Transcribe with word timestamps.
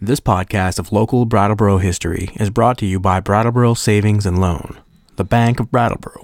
This 0.00 0.20
podcast 0.20 0.78
of 0.78 0.92
local 0.92 1.24
Brattleboro 1.24 1.78
history 1.78 2.28
is 2.34 2.50
brought 2.50 2.76
to 2.78 2.86
you 2.86 3.00
by 3.00 3.18
Brattleboro 3.18 3.72
Savings 3.72 4.26
and 4.26 4.38
Loan, 4.38 4.78
the 5.16 5.24
Bank 5.24 5.58
of 5.58 5.70
Brattleboro. 5.70 6.20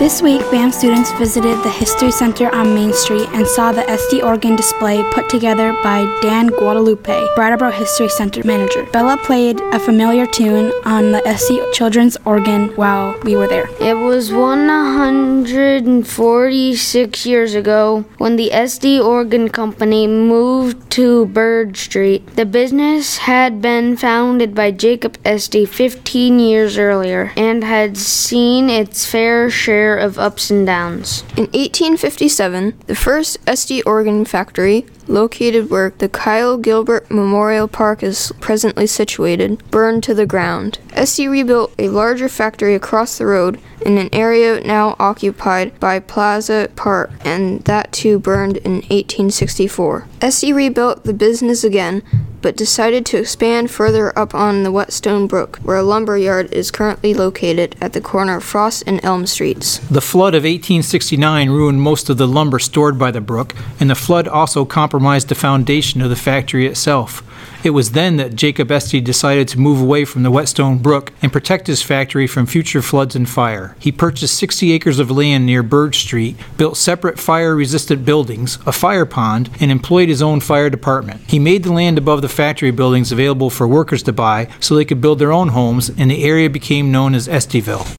This 0.00 0.22
week, 0.22 0.40
BAM 0.50 0.72
students 0.72 1.12
visited 1.12 1.62
the 1.62 1.68
History 1.68 2.10
Center 2.10 2.48
on 2.54 2.74
Main 2.74 2.94
Street 2.94 3.28
and 3.34 3.46
saw 3.46 3.70
the 3.70 3.82
Estey 3.82 4.24
organ 4.24 4.56
display 4.56 5.02
put 5.12 5.28
together 5.28 5.74
by 5.82 6.06
Dan 6.22 6.46
Guadalupe, 6.46 7.26
Brattleboro 7.36 7.70
History 7.70 8.08
Center 8.08 8.42
manager. 8.46 8.86
Bella 8.94 9.18
played 9.18 9.60
a 9.60 9.78
familiar 9.78 10.24
tune 10.24 10.72
on 10.86 11.12
the 11.12 11.20
Estey 11.26 11.70
children's 11.74 12.16
organ 12.24 12.68
while 12.76 13.14
we 13.24 13.36
were 13.36 13.46
there. 13.46 13.68
It 13.78 13.98
was 13.98 14.32
146 14.32 17.26
years 17.26 17.54
ago 17.54 18.06
when 18.16 18.36
the 18.36 18.48
Estey 18.54 19.04
Organ 19.04 19.50
Company 19.50 20.06
moved 20.06 20.90
to 20.92 21.26
Birge 21.26 21.76
Street. 21.76 22.26
The 22.36 22.46
business 22.46 23.18
had 23.18 23.60
been 23.60 23.98
founded 23.98 24.54
by 24.54 24.70
Jacob 24.70 25.22
Estey 25.24 25.68
15 25.68 26.38
years 26.38 26.78
earlier 26.78 27.32
and 27.36 27.62
had 27.62 27.98
seen 27.98 28.70
its 28.70 29.04
fair 29.04 29.50
share 29.50 29.89
of 29.96 30.18
ups 30.18 30.50
and 30.50 30.66
downs. 30.66 31.22
In 31.36 31.44
1857, 31.52 32.74
the 32.86 32.94
first 32.94 33.44
Estey 33.46 33.82
organ 33.84 34.24
factory, 34.24 34.86
located 35.06 35.70
where 35.70 35.90
the 35.98 36.08
Kyle 36.08 36.56
Gilbert 36.56 37.10
Memorial 37.10 37.68
Park 37.68 38.02
is 38.02 38.32
presently 38.40 38.86
situated, 38.86 39.62
burned 39.70 40.02
to 40.04 40.14
the 40.14 40.26
ground. 40.26 40.78
Estey 40.90 41.30
rebuilt 41.30 41.74
a 41.78 41.88
larger 41.88 42.28
factory 42.28 42.74
across 42.74 43.18
the 43.18 43.26
road 43.26 43.60
in 43.84 43.98
an 43.98 44.08
area 44.12 44.60
now 44.60 44.94
occupied 44.98 45.78
by 45.80 45.98
Plaza 45.98 46.70
Park, 46.76 47.10
and 47.24 47.62
that 47.62 47.92
too 47.92 48.18
burned 48.18 48.58
in 48.58 48.74
1864. 48.74 50.06
Estey 50.20 50.54
rebuilt 50.54 51.04
the 51.04 51.14
business 51.14 51.64
again, 51.64 52.02
but 52.42 52.56
decided 52.56 53.06
to 53.06 53.18
expand 53.18 53.70
further 53.70 54.16
up 54.18 54.34
on 54.34 54.62
the 54.62 54.72
Whetstone 54.72 55.26
Brook, 55.26 55.58
where 55.62 55.76
a 55.76 55.82
lumber 55.82 56.16
yard 56.16 56.52
is 56.52 56.70
currently 56.70 57.14
located 57.14 57.76
at 57.80 57.92
the 57.92 58.00
corner 58.00 58.36
of 58.36 58.44
Frost 58.44 58.82
and 58.86 59.04
Elm 59.04 59.26
Streets. 59.26 59.78
The 59.88 60.00
flood 60.00 60.34
of 60.34 60.44
1869 60.44 61.50
ruined 61.50 61.82
most 61.82 62.08
of 62.08 62.16
the 62.16 62.28
lumber 62.28 62.58
stored 62.58 62.98
by 62.98 63.10
the 63.10 63.20
brook, 63.20 63.54
and 63.78 63.90
the 63.90 63.94
flood 63.94 64.28
also 64.28 64.64
compromised 64.64 65.28
the 65.28 65.34
foundation 65.34 66.00
of 66.00 66.10
the 66.10 66.16
factory 66.16 66.66
itself. 66.66 67.22
It 67.62 67.70
was 67.70 67.92
then 67.92 68.16
that 68.16 68.36
Jacob 68.36 68.68
Estey 68.68 69.04
decided 69.04 69.46
to 69.48 69.60
move 69.60 69.82
away 69.82 70.06
from 70.06 70.22
the 70.22 70.30
Whetstone 70.30 70.78
Brook 70.78 71.12
and 71.20 71.32
protect 71.32 71.66
his 71.66 71.82
factory 71.82 72.26
from 72.26 72.46
future 72.46 72.80
floods 72.80 73.14
and 73.14 73.28
fire. 73.28 73.76
He 73.78 73.92
purchased 73.92 74.38
60 74.38 74.72
acres 74.72 74.98
of 74.98 75.10
land 75.10 75.44
near 75.44 75.62
Birge 75.62 75.96
Street, 75.96 76.36
built 76.56 76.78
separate 76.78 77.18
fire 77.18 77.54
resistant 77.54 78.04
buildings, 78.06 78.58
a 78.64 78.72
fire 78.72 79.04
pond, 79.04 79.50
and 79.60 79.70
employed 79.70 80.08
his 80.08 80.22
own 80.22 80.40
fire 80.40 80.70
department. 80.70 81.20
He 81.28 81.38
made 81.38 81.62
the 81.62 81.72
land 81.72 81.98
above 81.98 82.22
the 82.22 82.29
factory 82.30 82.70
buildings 82.70 83.12
available 83.12 83.50
for 83.50 83.66
workers 83.68 84.02
to 84.04 84.12
buy 84.12 84.48
so 84.60 84.74
they 84.74 84.84
could 84.84 85.00
build 85.00 85.18
their 85.18 85.32
own 85.32 85.48
homes, 85.48 85.90
and 85.90 86.10
the 86.10 86.24
area 86.24 86.48
became 86.48 86.90
known 86.92 87.14
as 87.14 87.28
Esteyville. 87.28 87.94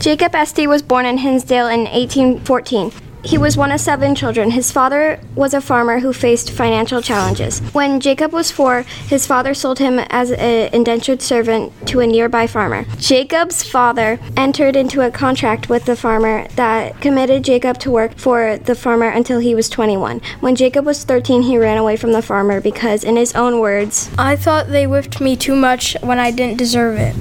Jacob 0.00 0.32
Estey 0.32 0.66
was 0.66 0.82
born 0.82 1.06
in 1.06 1.18
Hinsdale 1.18 1.68
in 1.68 1.84
1814. 1.84 2.92
He 3.26 3.38
was 3.38 3.56
one 3.56 3.72
of 3.72 3.80
seven 3.80 4.14
children. 4.14 4.52
His 4.52 4.70
father 4.70 5.18
was 5.34 5.52
a 5.52 5.60
farmer 5.60 5.98
who 5.98 6.12
faced 6.12 6.52
financial 6.52 7.02
challenges. 7.02 7.58
When 7.72 7.98
Jacob 7.98 8.32
was 8.32 8.52
four, 8.52 8.82
his 9.08 9.26
father 9.26 9.52
sold 9.52 9.80
him 9.80 9.98
as 10.10 10.30
an 10.30 10.72
indentured 10.72 11.20
servant 11.20 11.72
to 11.88 11.98
a 11.98 12.06
nearby 12.06 12.46
farmer. 12.46 12.84
Jacob's 12.98 13.64
father 13.64 14.20
entered 14.36 14.76
into 14.76 15.00
a 15.00 15.10
contract 15.10 15.68
with 15.68 15.86
the 15.86 15.96
farmer 15.96 16.46
that 16.54 17.00
committed 17.00 17.42
Jacob 17.42 17.78
to 17.78 17.90
work 17.90 18.16
for 18.16 18.58
the 18.58 18.76
farmer 18.76 19.08
until 19.08 19.40
he 19.40 19.56
was 19.56 19.68
21. 19.68 20.20
When 20.38 20.54
Jacob 20.54 20.86
was 20.86 21.02
13, 21.02 21.42
he 21.42 21.58
ran 21.58 21.78
away 21.78 21.96
from 21.96 22.12
the 22.12 22.22
farmer 22.22 22.60
because, 22.60 23.02
in 23.02 23.16
his 23.16 23.34
own 23.34 23.58
words, 23.58 24.08
I 24.16 24.36
thought 24.36 24.68
they 24.68 24.86
whipped 24.86 25.20
me 25.20 25.34
too 25.34 25.56
much 25.56 25.96
when 26.00 26.20
I 26.20 26.30
didn't 26.30 26.58
deserve 26.58 26.96
it. 26.96 27.16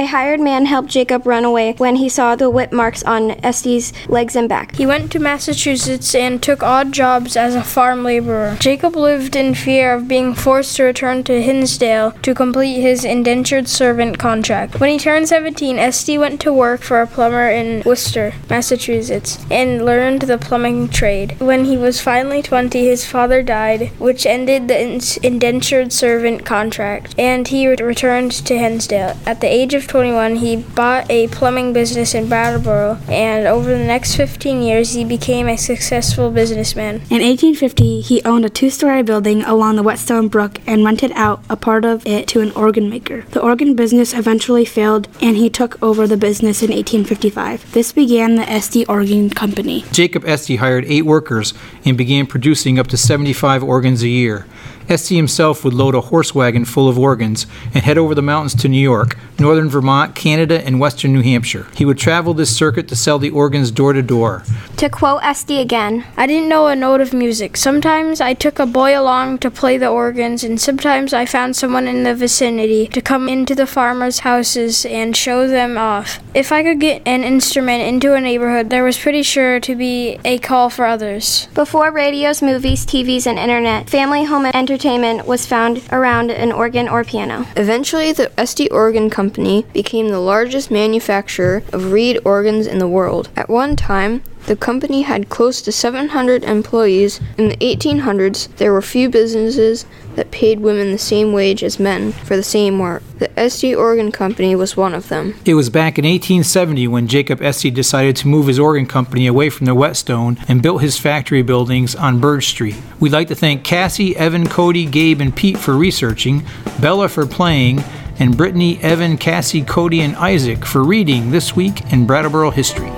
A 0.00 0.06
hired 0.06 0.40
man 0.40 0.64
helped 0.64 0.88
Jacob 0.88 1.26
run 1.26 1.44
away 1.44 1.74
when 1.76 1.96
he 1.96 2.08
saw 2.08 2.34
the 2.34 2.48
whip 2.48 2.72
marks 2.72 3.02
on 3.02 3.32
Estey's 3.42 3.92
legs 4.08 4.34
and 4.34 4.48
back. 4.48 4.74
He 4.76 4.86
went 4.86 5.12
to 5.12 5.18
Massachusetts 5.18 6.14
and 6.14 6.42
took 6.42 6.62
odd 6.62 6.90
jobs 6.90 7.36
as 7.36 7.54
a 7.54 7.62
farm 7.62 8.02
laborer. 8.02 8.56
Jacob 8.60 8.96
lived 8.96 9.36
in 9.36 9.54
fear 9.54 9.92
of 9.92 10.08
being 10.08 10.34
forced 10.34 10.74
to 10.76 10.84
return 10.84 11.22
to 11.24 11.42
Hinsdale 11.42 12.12
to 12.22 12.32
complete 12.32 12.80
his 12.80 13.04
indentured 13.04 13.68
servant 13.68 14.18
contract. 14.18 14.80
When 14.80 14.88
he 14.88 14.98
turned 14.98 15.28
17, 15.28 15.76
Estey 15.76 16.18
went 16.18 16.40
to 16.40 16.50
work 16.50 16.80
for 16.80 17.02
a 17.02 17.06
plumber 17.06 17.50
in 17.50 17.82
Worcester, 17.84 18.32
Massachusetts, 18.48 19.38
and 19.50 19.84
learned 19.84 20.22
the 20.22 20.38
plumbing 20.38 20.88
trade. 20.88 21.38
When 21.40 21.66
he 21.66 21.76
was 21.76 22.00
finally 22.00 22.40
20, 22.40 22.86
his 22.86 23.04
father 23.04 23.42
died, 23.42 23.90
which 23.98 24.24
ended 24.24 24.68
the 24.68 25.20
indentured 25.22 25.92
servant 25.92 26.46
contract, 26.46 27.14
and 27.18 27.46
he 27.46 27.68
returned 27.68 28.32
to 28.32 28.56
Hinsdale. 28.56 29.18
At 29.26 29.42
the 29.42 29.52
age 29.52 29.74
of 29.74 29.89
21, 29.90 30.36
he 30.36 30.54
bought 30.54 31.10
a 31.10 31.26
plumbing 31.28 31.72
business 31.72 32.14
in 32.14 32.28
Brattleboro, 32.28 32.96
and 33.08 33.48
over 33.48 33.76
the 33.76 33.84
next 33.84 34.14
15 34.14 34.62
years, 34.62 34.92
he 34.92 35.04
became 35.04 35.48
a 35.48 35.58
successful 35.58 36.30
businessman. 36.30 36.94
In 37.10 37.20
1850, 37.20 38.00
he 38.00 38.22
owned 38.22 38.44
a 38.44 38.48
two 38.48 38.70
story 38.70 39.02
building 39.02 39.42
along 39.42 39.74
the 39.74 39.82
Whetstone 39.82 40.28
Brook 40.28 40.60
and 40.64 40.84
rented 40.84 41.10
out 41.16 41.42
a 41.50 41.56
part 41.56 41.84
of 41.84 42.06
it 42.06 42.28
to 42.28 42.40
an 42.40 42.52
organ 42.52 42.88
maker. 42.88 43.22
The 43.32 43.42
organ 43.42 43.74
business 43.74 44.14
eventually 44.14 44.64
failed, 44.64 45.08
and 45.20 45.36
he 45.36 45.50
took 45.50 45.82
over 45.82 46.06
the 46.06 46.16
business 46.16 46.62
in 46.62 46.70
1855. 46.70 47.72
This 47.72 47.90
began 47.90 48.36
the 48.36 48.44
Estey 48.44 48.88
Organ 48.88 49.28
Company. 49.28 49.84
Jacob 49.90 50.22
Estey 50.22 50.58
hired 50.58 50.84
eight 50.84 51.04
workers 51.04 51.52
and 51.84 51.98
began 51.98 52.26
producing 52.26 52.78
up 52.78 52.86
to 52.86 52.96
75 52.96 53.64
organs 53.64 54.04
a 54.04 54.08
year. 54.08 54.46
Estey 54.90 55.14
himself 55.14 55.64
would 55.64 55.72
load 55.72 55.94
a 55.94 56.00
horse 56.00 56.34
wagon 56.34 56.64
full 56.64 56.88
of 56.88 56.98
organs 56.98 57.46
and 57.72 57.84
head 57.84 57.96
over 57.96 58.12
the 58.12 58.22
mountains 58.22 58.56
to 58.56 58.68
New 58.68 58.82
York, 58.82 59.16
northern 59.38 59.68
Vermont, 59.68 60.16
Canada, 60.16 60.66
and 60.66 60.80
western 60.80 61.12
New 61.12 61.22
Hampshire. 61.22 61.68
He 61.76 61.84
would 61.84 61.96
travel 61.96 62.34
this 62.34 62.54
circuit 62.56 62.88
to 62.88 62.96
sell 62.96 63.20
the 63.20 63.30
organs 63.30 63.70
door 63.70 63.92
to 63.92 64.02
door. 64.02 64.42
To 64.78 64.88
quote 64.88 65.22
Estey 65.22 65.60
again, 65.60 66.06
I 66.16 66.26
didn't 66.26 66.48
know 66.48 66.66
a 66.66 66.74
note 66.74 67.00
of 67.00 67.12
music. 67.12 67.56
Sometimes 67.56 68.20
I 68.20 68.34
took 68.34 68.58
a 68.58 68.66
boy 68.66 68.98
along 68.98 69.38
to 69.38 69.50
play 69.50 69.78
the 69.78 69.86
organs, 69.86 70.42
and 70.42 70.60
sometimes 70.60 71.14
I 71.14 71.24
found 71.24 71.54
someone 71.54 71.86
in 71.86 72.02
the 72.02 72.14
vicinity 72.16 72.88
to 72.88 73.00
come 73.00 73.28
into 73.28 73.54
the 73.54 73.68
farmers' 73.68 74.20
houses 74.20 74.84
and 74.84 75.16
show 75.16 75.46
them 75.46 75.78
off. 75.78 76.18
If 76.34 76.50
I 76.50 76.64
could 76.64 76.80
get 76.80 77.02
an 77.06 77.22
instrument 77.22 77.84
into 77.84 78.14
a 78.14 78.20
neighborhood, 78.20 78.70
there 78.70 78.82
was 78.82 78.98
pretty 78.98 79.22
sure 79.22 79.60
to 79.60 79.76
be 79.76 80.18
a 80.24 80.38
call 80.40 80.68
for 80.68 80.84
others. 80.84 81.46
Before 81.54 81.92
radios, 81.92 82.42
movies, 82.42 82.84
TVs, 82.84 83.28
and 83.28 83.38
internet, 83.38 83.88
family 83.88 84.24
home 84.24 84.46
and 84.46 84.56
entertainment 84.56 84.79
was 85.26 85.46
found 85.46 85.82
around 85.92 86.30
an 86.30 86.52
organ 86.52 86.88
or 86.88 87.04
piano. 87.04 87.46
Eventually, 87.56 88.12
the 88.12 88.32
Estey 88.38 88.68
Organ 88.70 89.10
Company 89.10 89.66
became 89.72 90.08
the 90.08 90.20
largest 90.20 90.70
manufacturer 90.70 91.62
of 91.72 91.92
reed 91.92 92.18
organs 92.24 92.66
in 92.66 92.78
the 92.78 92.88
world. 92.88 93.28
At 93.36 93.50
one 93.50 93.76
time, 93.76 94.22
the 94.46 94.56
company 94.56 95.02
had 95.02 95.28
close 95.28 95.62
to 95.62 95.72
700 95.72 96.44
employees. 96.44 97.20
In 97.38 97.48
the 97.48 97.56
1800s, 97.56 98.48
there 98.56 98.72
were 98.72 98.82
few 98.82 99.08
businesses 99.08 99.86
that 100.16 100.30
paid 100.30 100.60
women 100.60 100.90
the 100.90 100.98
same 100.98 101.32
wage 101.32 101.62
as 101.62 101.78
men 101.78 102.12
for 102.12 102.36
the 102.36 102.42
same 102.42 102.78
work. 102.78 103.02
The 103.18 103.28
Estey 103.28 103.76
Organ 103.76 104.10
Company 104.10 104.56
was 104.56 104.76
one 104.76 104.94
of 104.94 105.08
them. 105.08 105.34
It 105.44 105.54
was 105.54 105.70
back 105.70 105.98
in 105.98 106.04
1870 106.04 106.88
when 106.88 107.06
Jacob 107.06 107.40
Estey 107.40 107.72
decided 107.72 108.16
to 108.16 108.28
move 108.28 108.46
his 108.46 108.58
organ 108.58 108.86
company 108.86 109.26
away 109.26 109.50
from 109.50 109.66
the 109.66 109.74
Whetstone 109.74 110.38
and 110.48 110.62
built 110.62 110.82
his 110.82 110.98
factory 110.98 111.42
buildings 111.42 111.94
on 111.94 112.20
Birge 112.20 112.48
Street. 112.48 112.76
We'd 112.98 113.12
like 113.12 113.28
to 113.28 113.34
thank 113.34 113.64
Cassie, 113.64 114.16
Evan, 114.16 114.48
Cody, 114.48 114.86
Gabe, 114.86 115.20
and 115.20 115.34
Pete 115.34 115.58
for 115.58 115.74
researching, 115.76 116.44
Bella 116.80 117.08
for 117.08 117.26
playing, 117.26 117.84
and 118.18 118.36
Brittany, 118.36 118.78
Evan, 118.82 119.16
Cassie, 119.16 119.62
Cody, 119.62 120.00
and 120.00 120.14
Isaac 120.16 120.66
for 120.66 120.84
reading 120.84 121.30
this 121.30 121.56
week 121.56 121.92
in 121.92 122.06
Brattleboro 122.06 122.50
history. 122.50 122.90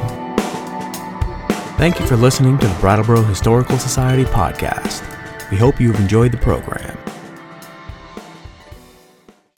Thank 1.83 1.99
you 1.99 2.07
for 2.07 2.17
listening 2.17 2.59
to 2.59 2.69
the 2.69 2.79
Brattleboro 2.79 3.23
Historical 3.23 3.77
Society 3.77 4.23
podcast. 4.23 5.03
We 5.51 5.57
hope 5.57 5.81
you've 5.81 5.99
enjoyed 5.99 6.31
the 6.31 6.39
program. 6.39 6.97